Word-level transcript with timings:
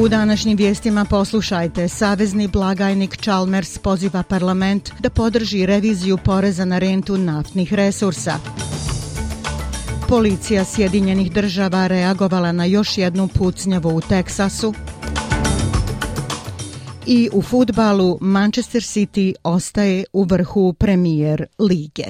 U 0.00 0.08
današnjim 0.08 0.56
vijestima 0.56 1.04
poslušajte. 1.04 1.88
Savezni 1.88 2.48
blagajnik 2.48 3.16
Chalmers 3.16 3.78
poziva 3.78 4.22
parlament 4.22 4.90
da 4.98 5.10
podrži 5.10 5.66
reviziju 5.66 6.18
poreza 6.24 6.64
na 6.64 6.78
rentu 6.78 7.16
naftnih 7.16 7.74
resursa. 7.74 8.34
Policija 10.08 10.64
Sjedinjenih 10.64 11.32
država 11.32 11.86
reagovala 11.86 12.52
na 12.52 12.64
još 12.64 12.98
jednu 12.98 13.28
pucnjavu 13.28 13.96
u 13.96 14.00
Teksasu. 14.00 14.74
I 17.06 17.28
u 17.32 17.42
futbalu 17.42 18.18
Manchester 18.20 18.82
City 18.82 19.34
ostaje 19.44 20.04
u 20.12 20.24
vrhu 20.24 20.72
premijer 20.72 21.46
lige. 21.58 22.04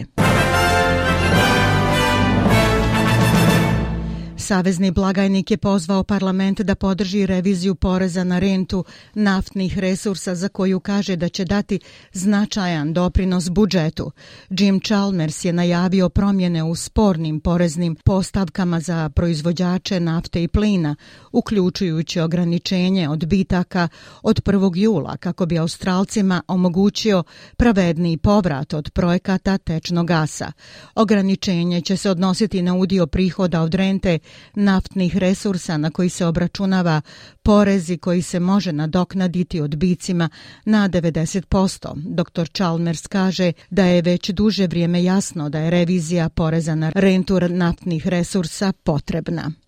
Savezni 4.44 4.90
blagajnik 4.90 5.50
je 5.50 5.56
pozvao 5.56 6.04
parlament 6.04 6.60
da 6.60 6.74
podrži 6.74 7.26
reviziju 7.26 7.74
poreza 7.74 8.24
na 8.24 8.38
rentu 8.38 8.84
naftnih 9.14 9.78
resursa 9.78 10.34
za 10.34 10.48
koju 10.48 10.80
kaže 10.80 11.16
da 11.16 11.28
će 11.28 11.44
dati 11.44 11.80
značajan 12.12 12.92
doprinos 12.92 13.50
budžetu. 13.50 14.10
Jim 14.50 14.80
Chalmers 14.80 15.44
je 15.44 15.52
najavio 15.52 16.08
promjene 16.08 16.62
u 16.62 16.74
spornim 16.74 17.40
poreznim 17.40 17.96
postavkama 18.04 18.80
za 18.80 19.08
proizvođače 19.08 20.00
nafte 20.00 20.42
i 20.42 20.48
plina, 20.48 20.96
uključujući 21.32 22.20
ograničenje 22.20 23.08
odbitaka 23.08 23.88
od 24.22 24.42
1. 24.42 24.76
jula 24.76 25.16
kako 25.16 25.46
bi 25.46 25.58
Australcima 25.58 26.42
omogućio 26.48 27.22
pravedni 27.56 28.18
povrat 28.18 28.74
od 28.74 28.90
projekata 28.90 29.58
tečnog 29.58 30.06
gasa. 30.06 30.52
Ograničenje 30.94 31.80
će 31.80 31.96
se 31.96 32.10
odnositi 32.10 32.62
na 32.62 32.74
udio 32.74 33.06
prihoda 33.06 33.62
od 33.62 33.74
rente 33.74 34.18
naftnih 34.54 35.16
resursa 35.16 35.76
na 35.76 35.90
koji 35.90 36.08
se 36.08 36.26
obračunava 36.26 37.00
porezi 37.42 37.96
koji 37.96 38.22
se 38.22 38.40
može 38.40 38.72
nadoknaditi 38.72 39.60
odbicima 39.60 40.28
na 40.64 40.88
90%. 40.88 41.92
Dr. 41.94 42.48
Chalmers 42.52 43.06
kaže 43.06 43.52
da 43.70 43.84
je 43.84 44.02
već 44.02 44.30
duže 44.30 44.66
vrijeme 44.66 45.04
jasno 45.04 45.48
da 45.48 45.58
je 45.58 45.70
revizija 45.70 46.28
poreza 46.28 46.74
na 46.74 46.92
rentu 46.94 47.40
naftnih 47.48 48.06
resursa 48.06 48.72
potrebna. 48.72 49.63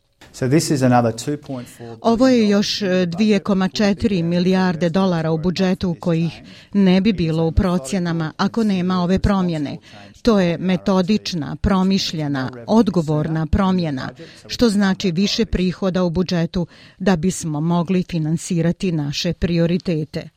Ovo 2.01 2.29
je 2.29 2.49
još 2.49 2.81
2,4 2.81 4.23
milijarde 4.23 4.89
dolara 4.89 5.31
u 5.31 5.39
budžetu 5.39 5.97
kojih 6.01 6.33
ne 6.73 7.01
bi 7.01 7.13
bilo 7.13 7.47
u 7.47 7.53
procjenama 7.53 8.33
ako 8.37 8.65
nema 8.65 9.03
ove 9.03 9.19
promjene. 9.19 9.79
To 10.23 10.41
je 10.41 10.59
metodična, 10.59 11.57
promišljena, 11.57 12.51
odgovorna 12.67 13.47
promjena, 13.47 14.09
što 14.47 14.69
znači 14.69 15.11
više 15.11 15.45
prihoda 15.45 16.05
u 16.05 16.11
budžetu 16.11 16.67
da 16.99 17.17
bismo 17.17 17.61
mogli 17.61 18.05
finansirati 18.11 18.93
naše 18.93 19.33
prioritete. 19.33 20.36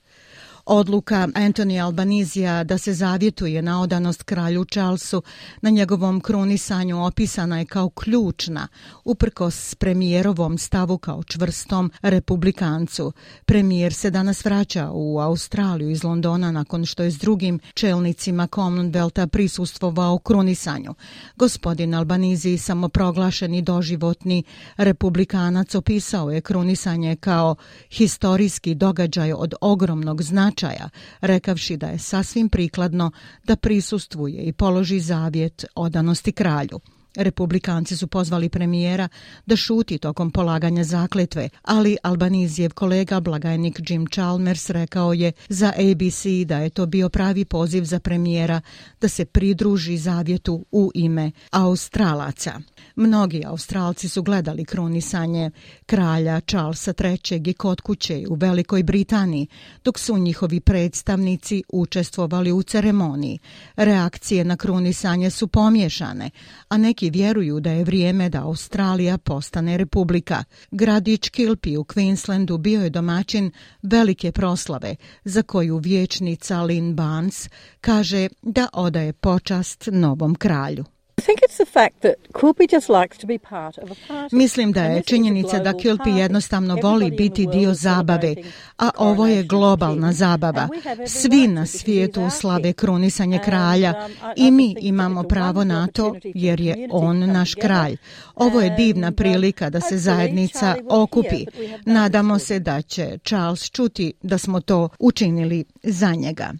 Odluka 0.72 1.28
Anthony 1.36 1.84
Albanizija 1.84 2.64
da 2.64 2.78
se 2.78 2.94
zavjetuje 2.94 3.62
na 3.62 3.81
odanost 3.81 4.23
kralju 4.23 4.66
Charlesu 4.66 5.23
na 5.62 5.70
njegovom 5.70 6.22
krunisanju 6.22 7.06
opisana 7.06 7.59
je 7.59 7.66
kao 7.66 7.90
ključna, 7.90 8.68
uprkos 9.06 9.75
premijerovom 9.75 10.57
stavu 10.57 10.97
kao 10.97 11.24
čvrstom 11.24 11.91
republikancu. 12.02 13.12
Premijer 13.46 13.94
se 13.94 14.09
danas 14.09 14.46
vraća 14.46 14.90
u 14.91 15.19
Australiju 15.19 15.90
iz 15.90 16.03
Londona 16.03 16.52
nakon 16.52 16.86
što 16.86 17.03
je 17.03 17.12
s 17.12 17.18
drugim 17.18 17.59
čelnicima 17.74 18.47
Commonwealtha 18.47 19.28
prisustvovao 19.28 20.18
krunisanju. 20.18 20.94
Gospodin 21.36 21.94
Albanizi, 21.94 22.57
samoproglašeni 22.57 23.62
doživotni 23.62 24.44
republikanac, 24.78 25.75
opisao 25.75 26.31
je 26.31 26.41
krunisanje 26.41 27.16
kao 27.16 27.56
historijski 27.90 28.75
događaj 28.75 29.34
od 29.34 29.53
ogromnog 29.62 30.24
značaja 30.24 30.59
običaja, 30.59 30.90
rekavši 31.22 31.78
da 31.78 31.88
je 31.88 32.00
sasvim 32.00 32.50
prikladno 32.50 33.12
da 33.44 33.56
prisustvuje 33.56 34.44
i 34.44 34.53
položi 34.53 35.00
zavjet 35.00 35.66
odanosti 35.75 36.31
kralju. 36.31 36.80
Republikanci 37.16 37.97
su 37.97 38.08
pozvali 38.08 38.50
premijera 38.50 39.08
da 39.46 39.56
šuti 39.56 39.97
tokom 39.97 40.31
polaganja 40.31 40.84
zakletve, 40.84 41.50
ali 41.62 41.97
Albanizijev 42.03 42.74
kolega, 42.74 43.20
blagajnik 43.20 43.80
Jim 43.90 44.08
Chalmers, 44.08 44.70
rekao 44.70 45.14
je 45.14 45.31
za 45.50 45.74
ABC 45.78 46.25
da 46.46 46.58
je 46.58 46.69
to 46.69 46.86
bio 46.86 47.09
pravi 47.09 47.46
poziv 47.46 47.84
za 47.84 48.00
premijera 48.00 48.62
da 49.02 49.08
se 49.08 49.25
pridruži 49.25 49.98
zavjetu 49.98 50.66
u 50.72 50.92
ime 50.94 51.31
Australaca. 51.52 52.59
Mnogi 52.96 53.44
Australci 53.46 54.09
su 54.09 54.24
gledali 54.24 54.66
krunisanje 54.66 55.52
kralja 55.86 56.42
Charlesa 56.42 56.94
III. 57.03 57.42
i 57.46 57.53
kod 57.53 57.81
kuće 57.81 58.24
u 58.30 58.36
Velikoj 58.36 58.84
Britaniji, 58.84 59.48
dok 59.84 60.00
su 60.00 60.18
njihovi 60.18 60.59
predstavnici 60.59 61.64
učestvovali 61.69 62.52
u 62.52 62.64
ceremoniji. 62.64 63.40
Reakcije 63.75 64.44
na 64.44 64.58
krunisanje 64.58 65.30
su 65.30 65.48
pomješane, 65.48 66.30
a 66.69 66.78
neki 66.78 66.99
vjeruju 67.08 67.60
da 67.60 67.72
je 67.72 67.84
vrijeme 67.84 68.30
da 68.30 68.44
Australija 68.44 69.18
postane 69.18 69.78
republika. 69.78 70.44
Gradić 70.72 71.30
Kilpi 71.30 71.78
u 71.78 71.84
Queenslandu 71.84 72.58
bio 72.58 72.82
je 72.82 72.90
domaćin 72.90 73.52
velike 73.82 74.32
proslave, 74.32 74.96
za 75.24 75.42
koju 75.42 75.78
vječnica 75.78 76.56
Lynn 76.56 76.94
Barnes 76.94 77.50
kaže 77.82 78.28
da 78.42 78.68
odaje 78.74 79.14
počast 79.14 79.90
novom 79.92 80.36
kralju. 80.36 80.86
Mislim 84.31 84.72
da 84.72 84.84
je 84.84 85.02
činjenica 85.02 85.59
da 85.59 85.74
Kilpi 85.74 86.09
jednostavno 86.09 86.78
voli 86.84 87.12
biti 87.12 87.47
dio 87.47 87.74
zabave, 87.74 88.35
a 88.78 88.90
ovo 88.97 89.28
je 89.28 89.44
globalna 89.44 90.13
zabava. 90.13 90.68
Svi 91.07 91.47
na 91.47 91.66
svijetu 91.66 92.30
slave 92.30 92.74
krunisanje 92.74 93.40
kralja 93.46 93.94
um, 94.06 94.12
i 94.35 94.52
mi 94.52 94.75
imamo 94.80 95.24
pravo 95.24 95.63
na 95.63 95.88
to 95.88 96.16
jer 96.24 96.62
je 96.62 96.88
on 96.91 97.31
naš 97.31 97.53
kralj. 97.56 97.97
Ovo 98.36 98.62
je 98.62 98.69
divna 98.69 99.12
prilika 99.12 99.69
da 99.69 99.81
se 99.81 99.97
zajednica 99.97 100.75
okupi. 100.90 101.46
Nadamo 101.86 102.40
se 102.40 102.59
da 102.59 102.81
će 102.81 103.18
Charles 103.25 103.69
čuti 103.72 104.13
da 104.22 104.38
smo 104.38 104.62
to 104.62 104.90
učinili 105.00 105.66
za 105.84 106.12
njega. 106.12 106.53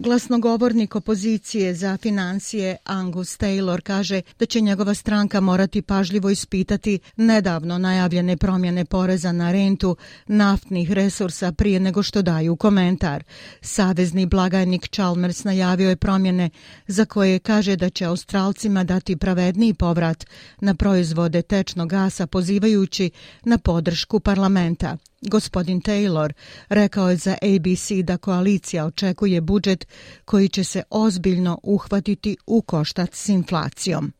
Glasnogovornik 0.00 0.96
opozicije 0.96 1.74
za 1.74 1.96
financije 1.96 2.76
Angus 2.84 3.38
Taylor 3.38 3.80
kaže 3.80 4.22
da 4.38 4.46
će 4.46 4.60
njegova 4.60 4.94
stranka 4.94 5.40
morati 5.40 5.82
pažljivo 5.82 6.30
ispitati 6.30 6.98
nedavno 7.16 7.78
najavljene 7.78 8.36
promjene 8.36 8.84
poreza 8.84 9.32
na 9.32 9.52
rentu 9.52 9.96
naftnih 10.26 10.92
resursa 10.92 11.52
prije 11.52 11.80
nego 11.80 12.02
što 12.02 12.22
daju 12.22 12.56
komentar. 12.56 13.24
Savezni 13.60 14.26
blagajnik 14.26 14.88
Chalmers 14.88 15.44
najavio 15.44 15.88
je 15.88 15.96
promjene 15.96 16.50
za 16.86 17.04
koje 17.04 17.38
kaže 17.38 17.76
da 17.76 17.90
će 17.90 18.04
Australcima 18.04 18.84
dati 18.84 19.16
pravedniji 19.16 19.74
povrat 19.74 20.26
na 20.60 20.74
proizvode 20.74 21.42
tečnog 21.42 21.88
gasa 21.88 22.26
pozivajući 22.26 23.10
na 23.44 23.58
podršku 23.58 24.20
parlamenta. 24.20 24.96
Gospodin 25.20 25.80
Taylor 25.80 26.32
rekao 26.68 27.10
je 27.10 27.16
za 27.16 27.32
ABC 27.42 27.90
da 28.04 28.16
koalicija 28.16 28.86
očekuje 28.86 29.40
budžet 29.40 29.86
koji 30.24 30.48
će 30.48 30.64
se 30.64 30.82
ozbiljno 30.90 31.58
uhvatiti 31.62 32.36
u 32.46 32.62
koštac 32.62 33.10
s 33.12 33.28
inflacijom. 33.28 34.12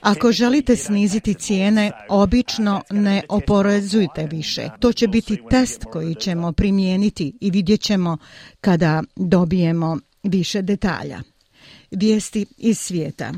Ako 0.00 0.32
želite 0.32 0.76
sniziti 0.76 1.34
cijene, 1.34 1.92
obično 2.08 2.82
ne 2.90 3.22
oporezujte 3.28 4.26
više. 4.30 4.68
To 4.80 4.92
će 4.92 5.08
biti 5.08 5.38
test 5.50 5.84
koji 5.84 6.14
ćemo 6.14 6.52
primijeniti 6.52 7.38
i 7.40 7.50
vidjet 7.50 7.80
ćemo 7.80 8.18
kada 8.60 9.02
dobijemo 9.16 9.98
više 10.22 10.62
detalja. 10.62 11.20
Vijesti 11.90 12.46
iz 12.56 12.78
svijeta. 12.78 13.32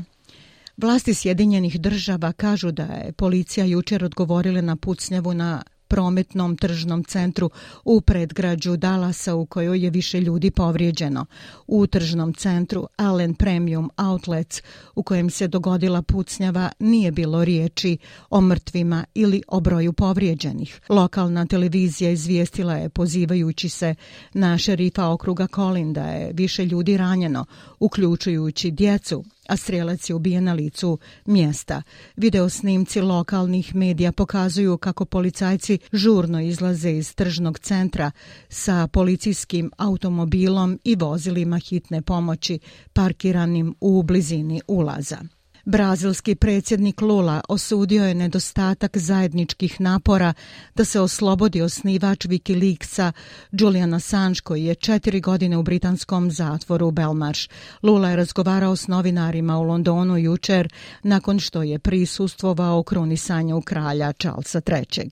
Vlasti 0.81 1.13
Sjedinjenih 1.13 1.79
država 1.79 2.31
kažu 2.31 2.71
da 2.71 2.83
je 2.83 3.11
policija 3.11 3.65
jučer 3.65 4.03
odgovorila 4.03 4.61
na 4.61 4.75
pucnjavu 4.75 5.33
na 5.33 5.63
prometnom 5.87 6.57
tržnom 6.57 7.03
centru 7.03 7.49
u 7.85 8.01
predgrađu 8.01 8.77
Dalasa 8.77 9.35
u 9.35 9.45
kojoj 9.45 9.83
je 9.83 9.89
više 9.89 10.21
ljudi 10.21 10.51
povrijeđeno. 10.51 11.25
U 11.67 11.87
tržnom 11.87 12.33
centru 12.33 12.87
Allen 12.97 13.33
Premium 13.33 13.91
Outlets 13.97 14.61
u 14.95 15.03
kojem 15.03 15.29
se 15.29 15.47
dogodila 15.47 16.01
pucnjava 16.01 16.71
nije 16.79 17.11
bilo 17.11 17.45
riječi 17.45 17.97
o 18.29 18.41
mrtvima 18.41 19.05
ili 19.13 19.43
o 19.47 19.59
broju 19.59 19.93
povrijeđenih. 19.93 20.81
Lokalna 20.89 21.45
televizija 21.45 22.11
izvijestila 22.11 22.73
je 22.73 22.89
pozivajući 22.89 23.69
se 23.69 23.95
na 24.33 24.57
šerifa 24.57 25.07
okruga 25.07 25.47
Colin 25.55 25.93
da 25.93 26.03
je 26.03 26.31
više 26.33 26.65
ljudi 26.65 26.97
ranjeno, 26.97 27.45
uključujući 27.79 28.71
djecu, 28.71 29.23
a 29.49 29.57
strelac 29.57 30.09
je 30.09 30.15
ubijen 30.15 30.43
na 30.43 30.53
licu 30.53 30.97
mjesta. 31.25 31.81
Video 32.15 32.49
snimci 32.49 33.01
lokalnih 33.01 33.75
medija 33.75 34.11
pokazuju 34.11 34.77
kako 34.77 35.05
policajci 35.05 35.79
žurno 35.93 36.41
izlaze 36.41 36.91
iz 36.91 37.15
tržnog 37.15 37.59
centra 37.59 38.11
sa 38.49 38.87
policijskim 38.87 39.71
automobilom 39.77 40.79
i 40.83 40.95
vozilima 40.95 41.57
hitne 41.57 42.01
pomoći 42.01 42.59
parkiranim 42.93 43.75
u 43.79 44.03
blizini 44.03 44.61
ulaza. 44.67 45.38
Brazilski 45.71 46.35
predsjednik 46.35 47.01
Lula 47.01 47.41
osudio 47.49 48.05
je 48.05 48.13
nedostatak 48.13 48.97
zajedničkih 48.97 49.81
napora 49.81 50.33
da 50.75 50.85
se 50.85 50.99
oslobodi 50.99 51.61
osnivač 51.61 52.25
Wikileaksa 52.25 53.11
Julian 53.51 53.93
Assange 53.93 54.39
koji 54.43 54.63
je 54.63 54.75
četiri 54.75 55.21
godine 55.21 55.57
u 55.57 55.63
britanskom 55.63 56.31
zatvoru 56.31 56.91
Belmarsh. 56.91 57.49
Lula 57.83 58.09
je 58.09 58.15
razgovarao 58.15 58.75
s 58.75 58.87
novinarima 58.87 59.57
u 59.57 59.63
Londonu 59.63 60.17
jučer 60.17 60.73
nakon 61.03 61.39
što 61.39 61.63
je 61.63 61.79
prisustvovao 61.79 62.83
krunisanju 62.83 63.61
kralja 63.61 64.13
Charlesa 64.13 64.61
III. 64.67 65.09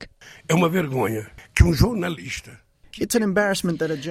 É 0.48 0.54
uma 0.54 0.68
vergonha 0.68 1.26
que 1.54 1.66
um 1.66 1.74
jornalista 1.82 2.67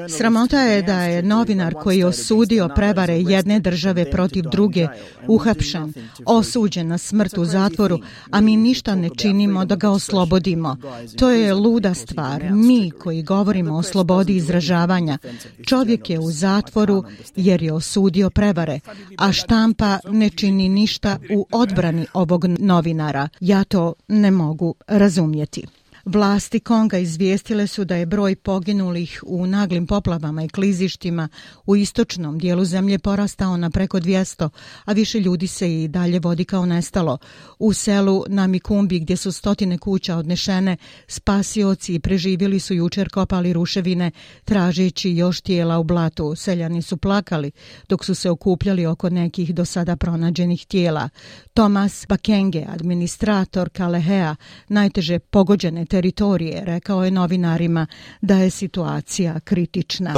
Sramota 0.09 0.61
je 0.61 0.83
da 0.83 1.03
je 1.03 1.23
novinar 1.23 1.75
koji 1.75 1.99
je 1.99 2.07
osudio 2.07 2.69
prevare 2.75 3.21
jedne 3.21 3.61
države 3.61 4.11
protiv 4.11 4.45
druge 4.53 4.87
uhapšen, 5.27 5.93
osuđen 6.27 6.89
na 6.89 6.99
smrt 6.99 7.39
u 7.39 7.45
zatvoru, 7.45 7.99
a 8.31 8.41
mi 8.41 8.57
ništa 8.57 8.95
ne 8.95 9.11
činimo 9.17 9.65
da 9.65 9.77
ga 9.77 9.91
oslobodimo. 9.91 10.77
To 11.19 11.31
je 11.31 11.55
luda 11.55 11.95
stvar. 11.95 12.53
Mi 12.53 12.91
koji 12.91 13.23
govorimo 13.23 13.77
o 13.77 13.83
slobodi 13.83 14.37
izražavanja, 14.37 15.19
čovjek 15.67 16.11
je 16.11 16.19
u 16.19 16.31
zatvoru 16.31 17.05
jer 17.37 17.63
je 17.63 17.73
osudio 17.73 18.31
prevare, 18.31 18.81
a 19.19 19.33
štampa 19.33 19.99
ne 20.11 20.31
čini 20.31 20.69
ništa 20.69 21.19
u 21.35 21.47
odbrani 21.53 22.07
ovog 22.13 22.45
novinara. 22.45 23.29
Ja 23.41 23.65
to 23.65 23.95
ne 24.09 24.31
mogu 24.31 24.75
razumjeti. 24.87 25.67
Vlasti 26.07 26.61
Konga 26.61 26.99
izvijestile 26.99 27.67
su 27.67 27.85
da 27.85 27.97
je 27.97 28.07
broj 28.07 28.37
poginulih 28.37 29.23
u 29.27 29.47
naglim 29.47 29.87
poplavama 29.87 30.45
i 30.45 30.49
klizištima 30.49 31.29
u 31.67 31.77
istočnom 31.77 32.39
dijelu 32.39 32.65
zemlje 32.65 32.99
porastao 32.99 33.57
na 33.57 33.71
preko 33.71 34.01
200, 34.01 34.49
a 34.85 34.93
više 34.93 35.21
ljudi 35.21 35.47
se 35.47 35.83
i 35.83 35.89
dalje 35.89 36.19
vodi 36.19 36.45
kao 36.45 36.67
nestalo. 36.67 37.19
U 37.59 37.73
selu 37.73 38.25
Namikumbi 38.29 39.01
gdje 39.01 39.17
su 39.17 39.33
stotine 39.33 39.79
kuća 39.79 40.17
odnešene, 40.17 40.77
spasioci 41.09 41.95
i 41.95 42.01
preživjeli 42.01 42.61
su 42.61 42.75
jučer 42.75 43.09
kopali 43.09 43.53
ruševine 43.53 44.11
tražeći 44.45 45.11
još 45.11 45.41
tijela 45.41 45.79
u 45.79 45.85
blatu. 45.85 46.35
Seljani 46.37 46.83
su 46.83 46.97
plakali 46.97 47.51
dok 47.89 48.05
su 48.05 48.15
se 48.15 48.31
okupljali 48.31 48.87
oko 48.87 49.11
nekih 49.11 49.55
do 49.55 49.65
sada 49.65 49.97
pronađenih 49.97 50.67
tijela. 50.67 51.09
Tomas 51.55 52.07
Bakenge, 52.09 52.65
administrator 52.69 53.69
Kalehea, 53.69 54.37
najteže 54.69 55.19
pogođene 55.19 55.87
teritorije, 55.97 56.65
rekao 56.65 57.05
je 57.05 57.11
novinarima 57.11 57.87
da 58.21 58.37
je 58.37 58.51
situacija 58.51 59.41
kritična. 59.41 60.15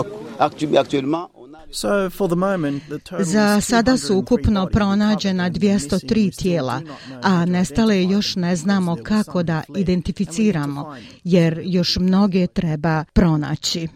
Za 3.19 3.61
sada 3.61 3.97
su 3.97 4.19
ukupno 4.19 4.67
pronađena 4.73 5.51
203 5.51 6.43
tijela, 6.43 6.83
a 7.23 7.45
nestale 7.45 8.05
još 8.05 8.37
ne 8.37 8.57
znamo 8.57 8.97
kako 9.03 9.43
da 9.43 9.63
identificiramo, 9.77 10.97
jer 11.25 11.61
još 11.65 11.97
mnoge 11.97 12.47
treba 12.47 13.05
pronaći. 13.13 13.89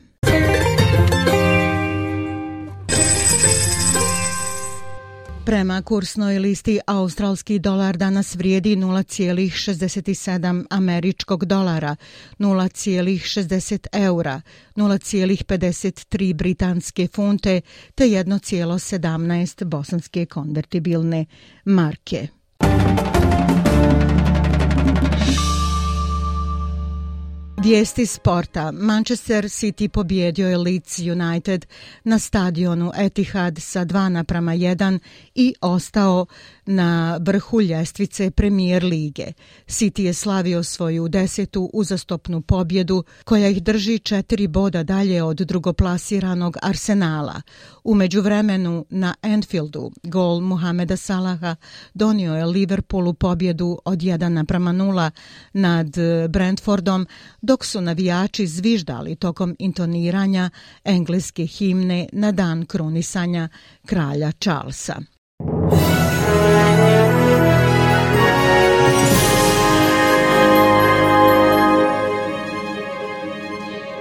Prema 5.44 5.83
kursnoj 5.83 6.39
listi 6.39 6.81
australski 6.87 7.59
dolar 7.59 7.97
danas 7.97 8.35
vrijedi 8.35 8.77
0,67 8.77 10.65
američkog 10.71 11.44
dolara, 11.44 11.97
0,60 12.39 13.87
eura, 13.93 14.41
0,53 14.77 16.35
britanske 16.35 17.09
funte 17.15 17.61
te 17.94 18.05
1,17 18.05 19.65
bosanske 19.65 20.27
konvertibilne 20.27 21.27
marke. 21.65 22.29
Vijesti 27.62 28.06
sporta. 28.06 28.73
Manchester 28.73 29.44
City 29.44 29.88
pobjedio 29.88 30.49
je 30.49 30.59
Leeds 30.59 30.99
United 30.99 31.67
na 32.05 32.19
stadionu 32.19 32.93
Etihad 32.97 33.59
sa 33.59 33.85
2 33.85 34.09
naprama 34.09 34.53
1 34.53 34.99
i 35.35 35.55
ostao 35.61 36.26
na 36.67 37.19
vrhu 37.20 37.61
ljestvice 37.61 38.31
premijer 38.31 38.85
lige. 38.85 39.26
City 39.67 40.03
je 40.03 40.14
slavio 40.14 40.62
svoju 40.62 41.09
desetu 41.09 41.70
uzastopnu 41.73 42.41
pobjedu 42.41 43.05
koja 43.25 43.49
ih 43.49 43.62
drži 43.62 43.99
četiri 43.99 44.47
boda 44.47 44.82
dalje 44.82 45.23
od 45.23 45.37
drugoplasiranog 45.37 46.56
Arsenala. 46.62 47.43
U 47.85 47.94
međuvremenu 47.94 48.87
na 48.91 49.15
Anfieldu 49.23 49.91
gol 50.03 50.41
Muhameda 50.41 50.97
Salaha 50.97 51.56
donio 51.94 52.35
je 52.35 52.47
Liverpoolu 52.47 53.15
pobjedu 53.15 53.79
od 53.85 53.99
1 53.99 54.29
naprama 54.29 54.73
0 54.73 55.11
nad 55.53 55.88
Brentfordom 56.29 57.06
dok 57.53 57.65
su 57.65 57.81
navijači 57.81 58.47
zviždali 58.47 59.17
tokom 59.17 59.57
intoniranja 59.59 60.51
engleske 60.85 61.47
himne 61.47 62.09
na 62.13 62.33
dan 62.33 62.67
krunisanja 62.67 63.49
kralja 63.87 64.33
Charlesa. 64.33 64.97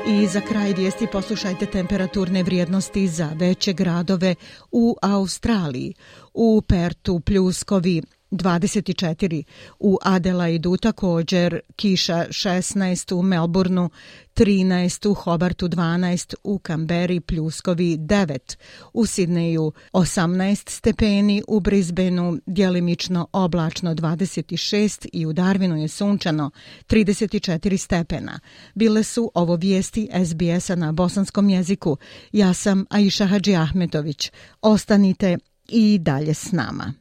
I 0.07 0.27
za 0.27 0.41
kraj 0.41 0.73
vijesti 0.73 1.07
poslušajte 1.11 1.65
temperaturne 1.65 2.43
vrijednosti 2.43 3.07
za 3.07 3.31
veće 3.35 3.73
gradove 3.73 4.35
u 4.71 4.95
Australiji. 5.01 5.93
U 6.33 6.61
Pertu 6.67 7.19
pljuskovi 7.19 8.01
24 8.31 9.43
u 9.79 9.97
Adelaidu 10.01 10.77
također 10.77 11.59
kiša 11.75 12.25
16 12.29 13.13
u 13.13 13.21
Melbourneu 13.21 13.89
13 14.35 15.07
u 15.07 15.13
Hobartu 15.13 15.67
12 15.67 16.35
u 16.43 16.59
Kamberi 16.59 17.19
pljuskovi 17.19 17.97
9 17.97 18.57
u 18.93 19.05
Sidneju 19.05 19.71
18 19.93 20.69
stepeni 20.69 21.43
u 21.47 21.59
Brisbaneu 21.59 22.37
djelimično 22.45 23.27
oblačno 23.31 23.95
26 23.95 25.07
i 25.13 25.25
u 25.25 25.33
Darwinu 25.33 25.75
je 25.75 25.87
sunčano 25.87 26.51
34 26.87 27.77
stepena. 27.77 28.39
Bile 28.75 29.03
su 29.03 29.31
ovo 29.33 29.55
vijesti 29.55 30.09
SBS-a 30.25 30.75
na 30.75 30.91
bosanskom 30.91 31.49
jeziku. 31.49 31.97
Ja 32.31 32.53
sam 32.53 32.85
Aisha 32.89 33.25
Hadži 33.25 33.55
Ahmetović. 33.55 34.31
Ostanite 34.61 35.37
i 35.69 35.97
dalje 35.97 36.33
s 36.33 36.51
nama. 36.51 37.00